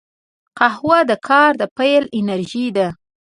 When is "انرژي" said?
2.17-2.67